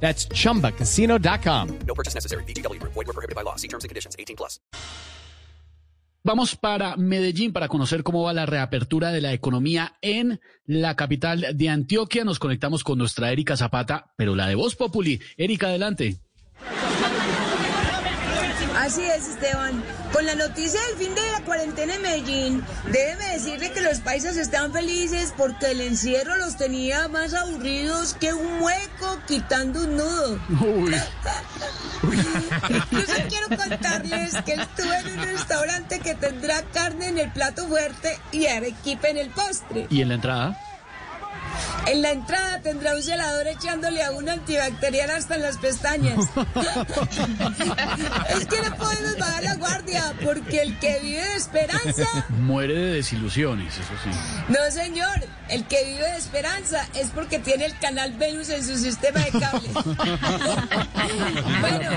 That's 0.00 0.28
chumbacasino.com. 0.28 1.78
No 1.86 1.94
purchase 1.94 2.14
necessary. 2.14 2.44
BGW. 2.44 2.80
Void 2.82 2.94
were 2.94 3.12
prohibited 3.12 3.34
by 3.34 3.42
law. 3.42 3.56
See 3.56 3.68
terms 3.68 3.82
and 3.82 3.88
conditions. 3.88 4.14
18 4.16 4.36
plus. 4.36 4.60
Vamos 6.26 6.56
para 6.56 6.96
Medellín 6.96 7.52
para 7.52 7.68
conocer 7.68 8.02
cómo 8.02 8.24
va 8.24 8.32
la 8.32 8.46
reapertura 8.46 9.12
de 9.12 9.20
la 9.20 9.32
economía 9.32 9.96
en 10.02 10.40
la 10.64 10.96
capital 10.96 11.46
de 11.54 11.68
Antioquia. 11.68 12.24
Nos 12.24 12.40
conectamos 12.40 12.82
con 12.82 12.98
nuestra 12.98 13.30
Erika 13.30 13.56
Zapata, 13.56 14.12
pero 14.16 14.34
la 14.34 14.48
de 14.48 14.56
Voz 14.56 14.74
Populi. 14.74 15.20
Erika, 15.36 15.68
adelante. 15.68 16.16
Así 18.86 19.02
es, 19.02 19.26
Esteban. 19.26 19.82
Con 20.12 20.26
la 20.26 20.36
noticia 20.36 20.78
del 20.88 20.96
fin 20.96 21.12
de 21.12 21.32
la 21.32 21.40
cuarentena 21.40 21.96
en 21.96 22.02
Medellín, 22.02 22.64
déjeme 22.92 23.32
decirle 23.32 23.72
que 23.72 23.80
los 23.80 23.98
paisas 23.98 24.36
están 24.36 24.72
felices 24.72 25.34
porque 25.36 25.72
el 25.72 25.80
encierro 25.80 26.36
los 26.36 26.56
tenía 26.56 27.08
más 27.08 27.34
aburridos 27.34 28.14
que 28.14 28.32
un 28.32 28.62
hueco 28.62 29.18
quitando 29.26 29.80
un 29.80 29.96
nudo. 29.96 30.38
Uy, 30.60 30.94
Incluso 32.68 33.12
quiero 33.28 33.56
contarles 33.56 34.34
que 34.44 34.52
estuve 34.52 34.96
en 34.98 35.18
un 35.18 35.24
restaurante 35.24 35.98
que 35.98 36.14
tendrá 36.14 36.62
carne 36.72 37.08
en 37.08 37.18
el 37.18 37.32
plato 37.32 37.66
fuerte 37.66 38.20
y 38.30 38.46
arequipe 38.46 39.10
en 39.10 39.16
el 39.16 39.30
postre. 39.30 39.88
¿y 39.90 40.02
en 40.02 40.08
la 40.10 40.14
entrada? 40.14 40.65
En 41.86 42.02
la 42.02 42.10
entrada 42.10 42.60
tendrá 42.62 42.96
un 42.96 43.02
celador 43.02 43.46
echándole 43.46 44.02
a 44.02 44.10
un 44.10 44.28
antibacterial 44.28 45.08
hasta 45.10 45.36
en 45.36 45.42
las 45.42 45.56
pestañas. 45.58 46.18
es 48.30 48.46
que 48.46 48.60
no 48.62 48.76
podemos 48.76 49.18
bajar 49.18 49.44
la 49.44 49.54
guardia 49.54 50.14
porque 50.24 50.62
el 50.62 50.78
que 50.80 50.98
vive 51.00 51.22
de 51.22 51.36
esperanza 51.36 52.26
Muere 52.40 52.74
de 52.74 52.92
desilusiones, 52.94 53.72
eso 53.74 53.94
sí. 54.02 54.10
No, 54.48 54.58
señor. 54.70 55.24
El 55.48 55.64
que 55.66 55.84
vive 55.84 56.10
de 56.10 56.16
esperanza 56.16 56.88
es 56.94 57.10
porque 57.10 57.38
tiene 57.38 57.66
el 57.66 57.78
canal 57.78 58.14
Venus 58.14 58.48
en 58.48 58.64
su 58.64 58.76
sistema 58.76 59.20
de 59.20 59.30
cable. 59.30 59.68
bueno, 61.60 61.90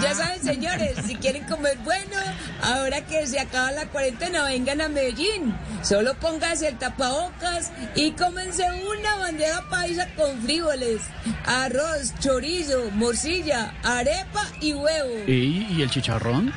ya 0.00 0.14
saben, 0.14 0.40
señores, 0.44 0.98
si 1.04 1.16
quieren 1.16 1.42
comer 1.44 1.76
bueno, 1.78 2.16
ahora 2.62 3.04
que 3.04 3.26
se 3.26 3.40
acaba 3.40 3.72
la 3.72 3.86
cuarentena, 3.86 4.44
vengan 4.44 4.80
a 4.80 4.88
Medellín. 4.88 5.56
Solo 5.82 6.14
pónganse 6.14 6.68
el 6.68 6.78
tapabocas 6.78 7.72
y 7.96 8.12
cómense 8.12 8.62
una 8.62 9.16
bandeja 9.24 9.62
paisa 9.70 10.06
con 10.16 10.38
frijoles, 10.42 11.00
arroz, 11.46 12.12
chorizo, 12.20 12.90
morcilla, 12.92 13.72
arepa 13.82 14.46
y 14.60 14.74
huevo. 14.74 15.24
¿Y, 15.26 15.66
y 15.70 15.82
el 15.82 15.88
chicharrón? 15.90 16.52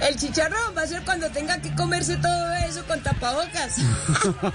El 0.00 0.16
chicharrón 0.16 0.76
va 0.76 0.82
a 0.82 0.86
ser 0.86 1.02
cuando 1.02 1.28
tenga 1.30 1.60
que 1.60 1.74
comerse 1.74 2.16
todo 2.18 2.54
eso 2.68 2.84
con 2.86 3.00
tapabocas. 3.02 3.78
Por 4.40 4.52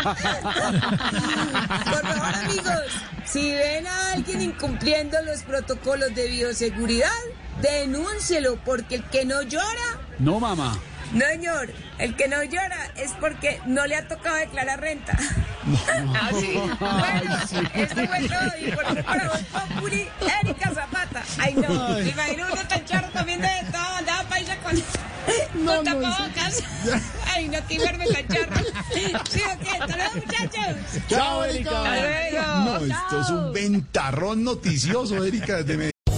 favor, 2.08 2.36
amigos, 2.36 2.84
si 3.26 3.52
ven 3.52 3.86
a 3.86 4.14
alguien 4.14 4.42
incumpliendo 4.42 5.22
los 5.24 5.44
protocolos 5.44 6.16
de 6.16 6.28
bioseguridad, 6.28 7.10
denúncielo, 7.62 8.56
porque 8.64 8.96
el 8.96 9.04
que 9.04 9.26
no 9.26 9.42
llora, 9.42 10.00
No, 10.22 10.40
mamá. 10.40 10.78
no 11.14 11.26
señor, 11.26 11.74
el 11.98 12.16
que 12.16 12.28
no 12.28 12.44
llora 12.44 12.92
es 12.96 13.12
porque 13.20 13.60
no 13.66 13.88
le 13.88 13.96
ha 13.96 14.08
tocado 14.08 14.36
declarar 14.36 14.80
renta. 14.80 15.18
Ah, 16.16 16.30
sí. 16.40 16.54
Bueno, 16.80 17.38
esto 17.74 18.08
fue 18.08 18.30
todo 18.30 18.52
y 18.60 18.72
por 18.72 18.86
favor, 18.86 19.04
para 19.04 19.30
Populi, 19.30 20.08
Erika 20.44 20.72
Zapata. 20.76 21.24
Ay, 21.40 21.56
no, 21.56 21.90
me 21.90 22.10
imagino 22.10 22.46
uno 22.52 22.62
tan 22.68 22.86
charro 22.86 23.08
también 23.10 23.42
de 23.42 23.50
toda 23.72 23.90
bandada 23.90 24.24
paisa 24.30 24.58
con, 24.58 24.76
con 25.66 25.86
tapabocas. 25.86 26.64
Ay, 27.34 27.48
no, 27.50 27.58
qué 27.68 27.80
verme 27.80 28.06
tan 28.08 28.28
charro. 28.28 28.66
¿Sí 28.94 29.42
o 29.42 29.60
qué? 29.60 29.72
Hasta 29.72 29.96
luego, 29.98 30.16
muchachos. 30.16 31.02
¡Chao, 31.10 31.46
Erika! 31.46 31.74
No, 32.64 32.78
esto 32.78 33.22
es 33.22 33.30
un 33.30 33.54
ventarrón 33.54 34.44
noticioso, 34.44 35.24
Erika, 35.26 35.58
desde 35.58 35.78
Medellín. 35.78 35.91